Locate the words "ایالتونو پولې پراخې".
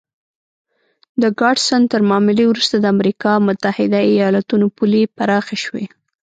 4.11-5.57